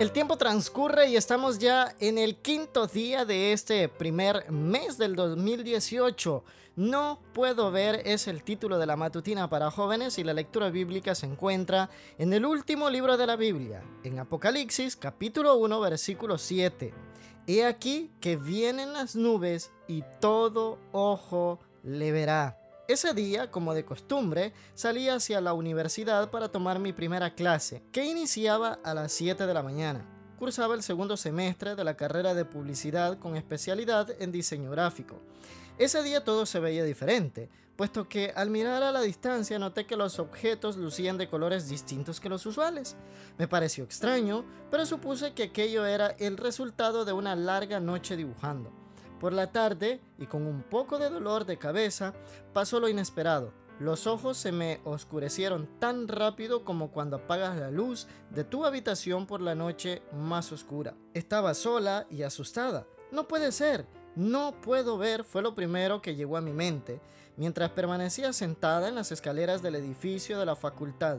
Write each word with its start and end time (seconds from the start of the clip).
El 0.00 0.12
tiempo 0.12 0.38
transcurre 0.38 1.10
y 1.10 1.16
estamos 1.16 1.58
ya 1.58 1.94
en 2.00 2.16
el 2.16 2.36
quinto 2.36 2.86
día 2.86 3.26
de 3.26 3.52
este 3.52 3.86
primer 3.90 4.50
mes 4.50 4.96
del 4.96 5.14
2018. 5.14 6.42
No 6.76 7.20
puedo 7.34 7.70
ver 7.70 8.00
es 8.06 8.26
el 8.26 8.42
título 8.42 8.78
de 8.78 8.86
la 8.86 8.96
matutina 8.96 9.50
para 9.50 9.70
jóvenes 9.70 10.16
y 10.16 10.24
la 10.24 10.32
lectura 10.32 10.70
bíblica 10.70 11.14
se 11.14 11.26
encuentra 11.26 11.90
en 12.16 12.32
el 12.32 12.46
último 12.46 12.88
libro 12.88 13.18
de 13.18 13.26
la 13.26 13.36
Biblia, 13.36 13.82
en 14.02 14.18
Apocalipsis 14.18 14.96
capítulo 14.96 15.56
1 15.56 15.80
versículo 15.80 16.38
7. 16.38 16.94
He 17.46 17.66
aquí 17.66 18.10
que 18.22 18.38
vienen 18.38 18.94
las 18.94 19.16
nubes 19.16 19.70
y 19.86 20.02
todo 20.18 20.78
ojo 20.92 21.60
le 21.82 22.10
verá. 22.10 22.59
Ese 22.90 23.14
día, 23.14 23.52
como 23.52 23.72
de 23.72 23.84
costumbre, 23.84 24.52
salí 24.74 25.08
hacia 25.08 25.40
la 25.40 25.52
universidad 25.52 26.28
para 26.32 26.48
tomar 26.48 26.80
mi 26.80 26.92
primera 26.92 27.36
clase, 27.36 27.84
que 27.92 28.04
iniciaba 28.04 28.80
a 28.82 28.94
las 28.94 29.12
7 29.12 29.46
de 29.46 29.54
la 29.54 29.62
mañana. 29.62 30.04
Cursaba 30.40 30.74
el 30.74 30.82
segundo 30.82 31.16
semestre 31.16 31.76
de 31.76 31.84
la 31.84 31.96
carrera 31.96 32.34
de 32.34 32.44
publicidad 32.44 33.16
con 33.20 33.36
especialidad 33.36 34.10
en 34.20 34.32
diseño 34.32 34.72
gráfico. 34.72 35.20
Ese 35.78 36.02
día 36.02 36.24
todo 36.24 36.46
se 36.46 36.58
veía 36.58 36.82
diferente, 36.82 37.48
puesto 37.76 38.08
que 38.08 38.32
al 38.34 38.50
mirar 38.50 38.82
a 38.82 38.90
la 38.90 39.02
distancia 39.02 39.60
noté 39.60 39.86
que 39.86 39.94
los 39.94 40.18
objetos 40.18 40.76
lucían 40.76 41.16
de 41.16 41.28
colores 41.28 41.68
distintos 41.68 42.18
que 42.18 42.28
los 42.28 42.44
usuales. 42.44 42.96
Me 43.38 43.46
pareció 43.46 43.84
extraño, 43.84 44.44
pero 44.68 44.84
supuse 44.84 45.32
que 45.32 45.44
aquello 45.44 45.86
era 45.86 46.08
el 46.18 46.36
resultado 46.36 47.04
de 47.04 47.12
una 47.12 47.36
larga 47.36 47.78
noche 47.78 48.16
dibujando. 48.16 48.72
Por 49.20 49.34
la 49.34 49.52
tarde, 49.52 50.00
y 50.18 50.26
con 50.26 50.46
un 50.46 50.62
poco 50.62 50.98
de 50.98 51.10
dolor 51.10 51.44
de 51.44 51.58
cabeza, 51.58 52.14
pasó 52.54 52.80
lo 52.80 52.88
inesperado. 52.88 53.52
Los 53.78 54.06
ojos 54.06 54.38
se 54.38 54.50
me 54.50 54.80
oscurecieron 54.84 55.68
tan 55.78 56.08
rápido 56.08 56.64
como 56.64 56.90
cuando 56.90 57.16
apagas 57.16 57.56
la 57.58 57.70
luz 57.70 58.08
de 58.30 58.44
tu 58.44 58.64
habitación 58.64 59.26
por 59.26 59.42
la 59.42 59.54
noche 59.54 60.02
más 60.12 60.52
oscura. 60.52 60.94
Estaba 61.14 61.54
sola 61.54 62.06
y 62.10 62.22
asustada. 62.22 62.86
No 63.12 63.28
puede 63.28 63.52
ser, 63.52 63.86
no 64.16 64.54
puedo 64.60 64.98
ver 64.98 65.24
fue 65.24 65.42
lo 65.42 65.54
primero 65.54 66.02
que 66.02 66.16
llegó 66.16 66.36
a 66.36 66.42
mi 66.42 66.52
mente, 66.52 67.00
mientras 67.36 67.70
permanecía 67.70 68.32
sentada 68.32 68.88
en 68.88 68.94
las 68.94 69.12
escaleras 69.12 69.62
del 69.62 69.76
edificio 69.76 70.38
de 70.38 70.46
la 70.46 70.56
facultad. 70.56 71.18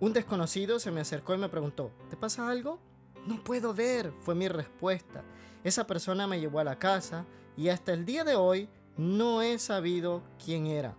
Un 0.00 0.12
desconocido 0.12 0.78
se 0.78 0.90
me 0.90 1.00
acercó 1.00 1.34
y 1.34 1.38
me 1.38 1.48
preguntó, 1.48 1.90
¿te 2.10 2.16
pasa 2.16 2.48
algo? 2.48 2.80
No 3.28 3.44
puedo 3.44 3.74
ver, 3.74 4.10
fue 4.24 4.34
mi 4.34 4.48
respuesta. 4.48 5.22
Esa 5.62 5.86
persona 5.86 6.26
me 6.26 6.40
llevó 6.40 6.60
a 6.60 6.64
la 6.64 6.78
casa 6.78 7.26
y 7.58 7.68
hasta 7.68 7.92
el 7.92 8.06
día 8.06 8.24
de 8.24 8.36
hoy 8.36 8.70
no 8.96 9.42
he 9.42 9.58
sabido 9.58 10.22
quién 10.42 10.66
era. 10.66 10.96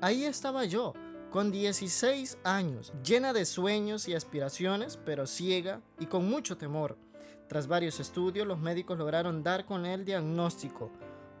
Ahí 0.00 0.24
estaba 0.24 0.64
yo, 0.64 0.94
con 1.30 1.52
16 1.52 2.38
años, 2.42 2.92
llena 3.04 3.32
de 3.32 3.44
sueños 3.44 4.08
y 4.08 4.14
aspiraciones, 4.14 4.96
pero 4.96 5.28
ciega 5.28 5.80
y 6.00 6.06
con 6.06 6.28
mucho 6.28 6.56
temor. 6.56 6.98
Tras 7.46 7.68
varios 7.68 8.00
estudios, 8.00 8.44
los 8.44 8.58
médicos 8.58 8.98
lograron 8.98 9.44
dar 9.44 9.64
con 9.64 9.86
el 9.86 10.04
diagnóstico. 10.04 10.90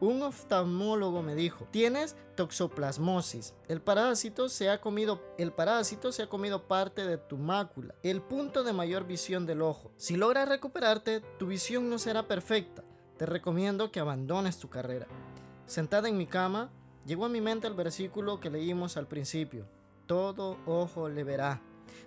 Un 0.00 0.22
oftalmólogo 0.22 1.22
me 1.22 1.34
dijo, 1.34 1.66
tienes 1.72 2.14
toxoplasmosis. 2.36 3.54
El 3.66 3.80
parásito, 3.80 4.48
se 4.48 4.70
ha 4.70 4.80
comido, 4.80 5.20
el 5.38 5.52
parásito 5.52 6.12
se 6.12 6.22
ha 6.22 6.28
comido 6.28 6.68
parte 6.68 7.04
de 7.04 7.18
tu 7.18 7.36
mácula, 7.36 7.96
el 8.04 8.22
punto 8.22 8.62
de 8.62 8.72
mayor 8.72 9.08
visión 9.08 9.44
del 9.44 9.60
ojo. 9.60 9.90
Si 9.96 10.16
logras 10.16 10.48
recuperarte, 10.48 11.20
tu 11.38 11.48
visión 11.48 11.90
no 11.90 11.98
será 11.98 12.28
perfecta. 12.28 12.84
Te 13.16 13.26
recomiendo 13.26 13.90
que 13.90 13.98
abandones 13.98 14.58
tu 14.58 14.68
carrera. 14.68 15.08
Sentada 15.66 16.08
en 16.08 16.16
mi 16.16 16.26
cama, 16.26 16.70
llegó 17.04 17.24
a 17.24 17.28
mi 17.28 17.40
mente 17.40 17.66
el 17.66 17.74
versículo 17.74 18.38
que 18.38 18.50
leímos 18.50 18.96
al 18.96 19.08
principio. 19.08 19.66
Todo 20.06 20.58
ojo 20.64 21.08
le 21.08 21.24
verá. 21.24 21.60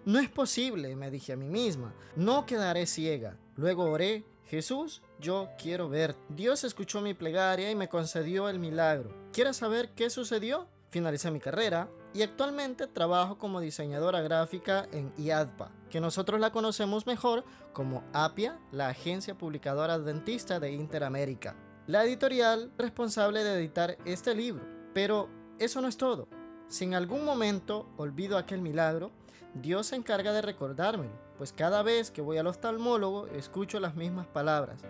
No 0.06 0.20
es 0.20 0.30
posible, 0.30 0.96
me 0.96 1.12
dije 1.12 1.34
a 1.34 1.38
mí 1.38 1.50
misma. 1.50 1.94
No 2.16 2.46
quedaré 2.46 2.88
ciega. 2.88 3.38
Luego 3.58 3.84
oré 3.84 4.24
Jesús, 4.46 5.02
yo 5.20 5.50
quiero 5.58 5.90
ver. 5.90 6.16
Dios 6.30 6.64
escuchó 6.64 7.02
mi 7.02 7.14
plegaria 7.14 7.72
y 7.72 7.76
me 7.76 7.90
concedió 7.90 8.50
el 8.50 8.60
milagro. 8.60 9.14
¿Quieres 9.32 9.58
saber 9.58 9.90
qué 9.96 10.10
sucedió? 10.10 10.68
Finalicé 10.90 11.32
mi 11.32 11.40
carrera 11.40 11.90
y 12.14 12.22
actualmente 12.22 12.88
trabajo 12.88 13.38
como 13.38 13.62
diseñadora 13.62 14.22
gráfica 14.22 14.88
en 14.92 15.14
IADPA, 15.18 15.72
que 15.90 16.02
nosotros 16.02 16.40
la 16.42 16.52
conocemos 16.52 17.08
mejor 17.08 17.46
como 17.72 18.04
APIA, 18.12 18.60
la 18.72 18.90
agencia 18.90 19.38
publicadora 19.38 19.94
adventista 19.94 20.60
de 20.60 20.74
Interamérica, 20.74 21.56
la 21.88 22.04
editorial 22.04 22.72
responsable 22.78 23.44
de 23.44 23.54
editar 23.54 23.98
este 24.04 24.36
libro. 24.36 24.66
Pero 24.94 25.30
eso 25.60 25.80
no 25.80 25.88
es 25.88 25.96
todo. 25.96 26.28
Si 26.72 26.86
en 26.86 26.94
algún 26.94 27.26
momento 27.26 27.86
olvido 27.98 28.38
aquel 28.38 28.62
milagro, 28.62 29.12
Dios 29.54 29.88
se 29.88 29.98
encarga 29.98 30.32
de 30.32 30.42
recordármelo, 30.42 31.12
pues 31.38 31.52
cada 31.52 31.84
vez 31.84 32.12
que 32.12 32.22
voy 32.22 32.38
al 32.38 32.48
oftalmólogo 32.48 33.28
escucho 33.28 33.82
las 33.82 33.96
mismas 33.96 34.26
palabras. 34.26 34.82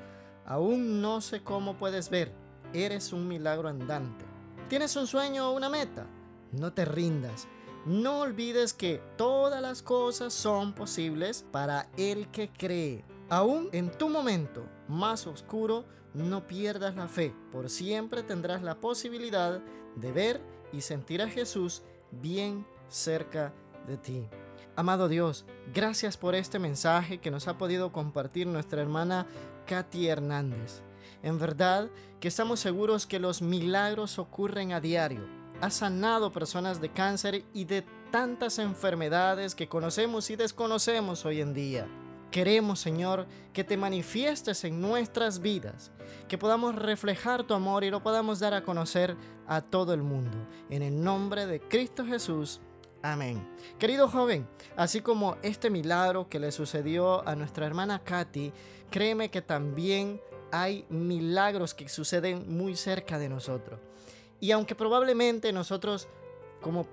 Aún 0.46 1.02
no 1.02 1.22
sé 1.22 1.42
cómo 1.42 1.78
puedes 1.78 2.12
ver, 2.12 2.32
eres 2.72 3.14
un 3.14 3.28
milagro 3.28 3.68
andante. 3.68 4.26
¿Tienes 4.70 4.96
un 4.96 5.08
sueño 5.08 5.50
o 5.50 5.56
una 5.56 5.70
meta? 5.70 6.06
No 6.52 6.72
te 6.72 6.86
rindas. 6.86 7.48
No 7.88 8.20
olvides 8.20 8.74
que 8.74 9.02
todas 9.18 9.60
las 9.60 9.82
cosas 9.82 10.36
son 10.36 10.74
posibles 10.74 11.48
para 11.52 11.90
el 11.98 12.30
que 12.30 12.52
cree. 12.52 13.04
Aún 13.28 13.70
en 13.72 13.90
tu 13.90 14.08
momento 14.08 14.68
más 14.88 15.26
oscuro, 15.26 15.86
no 16.14 16.46
pierdas 16.46 16.96
la 16.96 17.08
fe. 17.08 17.34
Por 17.52 17.72
siempre 17.72 18.22
tendrás 18.22 18.62
la 18.62 18.76
posibilidad 18.76 19.60
de 19.96 20.12
ver 20.12 20.61
y 20.74 20.82
sentir 20.82 21.22
a 21.22 21.30
Jesús 21.30 21.82
bien 22.12 22.66
cerca 22.90 23.54
de 23.88 23.98
ti. 23.98 24.28
Amado 24.76 25.08
Dios, 25.08 25.46
gracias 25.74 26.18
por 26.18 26.34
este 26.34 26.58
mensaje 26.58 27.20
que 27.20 27.32
nos 27.32 27.48
ha 27.48 27.58
podido 27.58 27.92
compartir 27.92 28.48
nuestra 28.48 28.82
hermana 28.82 29.28
Katy 29.66 30.08
Hernández. 30.08 30.82
En 31.24 31.40
verdad 31.40 31.90
que 32.20 32.28
estamos 32.28 32.60
seguros 32.60 33.06
que 33.06 33.20
los 33.20 33.42
milagros 33.42 34.18
ocurren 34.18 34.72
a 34.74 34.80
diario. 34.80 35.22
Ha 35.60 35.70
sanado 35.70 36.32
personas 36.32 36.82
de 36.82 36.90
cáncer 36.90 37.44
y 37.54 37.66
de 37.66 37.84
tantas 38.12 38.60
enfermedades 38.60 39.56
que 39.56 39.68
conocemos 39.68 40.30
y 40.30 40.36
desconocemos 40.36 41.26
hoy 41.26 41.42
en 41.42 41.54
día. 41.54 41.88
Queremos, 42.32 42.80
Señor, 42.80 43.28
que 43.52 43.66
te 43.66 43.76
manifiestes 43.76 44.64
en 44.64 44.80
nuestras 44.80 45.42
vidas, 45.42 45.92
que 46.30 46.38
podamos 46.38 46.76
reflejar 46.76 47.44
tu 47.44 47.54
amor 47.54 47.84
y 47.84 47.92
lo 47.92 48.02
podamos 48.02 48.40
dar 48.40 48.54
a 48.54 48.64
conocer 48.64 49.18
a 49.48 49.62
todo 49.62 49.94
el 49.94 50.02
mundo. 50.02 50.48
En 50.70 50.82
el 50.82 51.04
nombre 51.04 51.46
de 51.46 51.60
Cristo 51.60 52.06
Jesús. 52.06 52.62
Amén. 53.04 53.46
Querido 53.78 54.08
joven, 54.08 54.48
así 54.78 55.02
como 55.02 55.36
este 55.42 55.70
milagro 55.70 56.30
que 56.30 56.40
le 56.40 56.54
sucedió 56.54 57.28
a 57.28 57.36
nuestra 57.36 57.66
hermana 57.66 58.00
Katy, 58.02 58.54
créeme 58.90 59.30
que 59.30 59.42
también 59.42 60.22
hay 60.54 60.86
milagros 60.90 61.74
que 61.74 61.90
suceden 61.90 62.56
muy 62.56 62.78
cerca 62.78 63.20
de 63.20 63.28
nosotros. 63.28 63.80
Y 64.40 64.52
aunque 64.52 64.76
probablemente 64.76 65.52
nosotros 65.52 66.08
como 66.62 66.88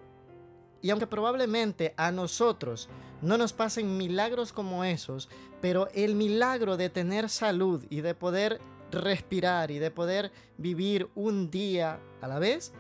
y 0.83 0.91
aunque 0.91 1.07
probablemente 1.07 1.95
a 1.97 2.13
nosotros 2.13 2.89
no 3.21 3.37
nos 3.37 3.53
pasen 3.53 3.97
milagros 3.97 4.53
como 4.53 4.85
esos, 4.85 5.29
pero 5.61 5.89
el 5.95 6.15
milagro 6.15 6.77
de 6.77 6.89
tener 6.89 7.29
salud 7.29 7.85
y 7.91 8.01
de 8.01 8.15
poder 8.15 8.61
respirar 8.91 9.71
y 9.71 9.79
de 9.79 9.91
poder 9.91 10.33
vivir 10.57 11.11
un 11.15 11.51
día 11.51 12.01
a 12.21 12.29
la 12.29 12.39
vez, 12.39 12.73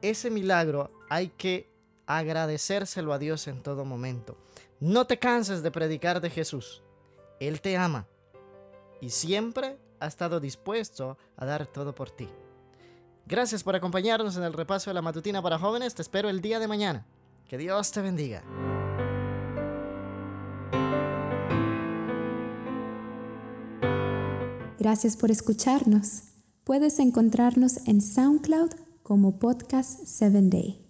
ese 0.00 0.30
milagro 0.30 0.90
hay 1.08 1.28
que 1.28 1.70
agradecérselo 2.06 3.12
a 3.12 3.18
Dios 3.18 3.46
en 3.46 3.62
todo 3.62 3.84
momento. 3.84 4.36
No 4.80 5.06
te 5.06 5.18
canses 5.18 5.62
de 5.62 5.70
predicar 5.70 6.20
de 6.20 6.30
Jesús. 6.30 6.82
Él 7.40 7.60
te 7.60 7.76
ama 7.76 8.06
y 9.00 9.10
siempre 9.10 9.78
ha 10.00 10.06
estado 10.06 10.40
dispuesto 10.40 11.18
a 11.36 11.44
dar 11.44 11.66
todo 11.66 11.94
por 11.94 12.10
ti. 12.10 12.28
Gracias 13.26 13.62
por 13.62 13.74
acompañarnos 13.74 14.36
en 14.36 14.42
el 14.42 14.52
repaso 14.52 14.90
de 14.90 14.94
la 14.94 15.02
matutina 15.02 15.40
para 15.40 15.58
jóvenes. 15.58 15.94
Te 15.94 16.02
espero 16.02 16.28
el 16.28 16.40
día 16.40 16.58
de 16.58 16.68
mañana. 16.68 17.06
Que 17.48 17.58
Dios 17.58 17.92
te 17.92 18.00
bendiga. 18.00 18.42
Gracias 24.78 25.16
por 25.16 25.30
escucharnos. 25.30 26.24
Puedes 26.64 26.98
encontrarnos 26.98 27.78
en 27.86 28.00
SoundCloud 28.00 28.70
como 29.02 29.38
Podcast 29.38 30.00
7 30.04 30.40
Day. 30.42 30.83